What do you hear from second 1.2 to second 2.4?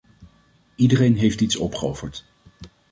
iets opgeofferd.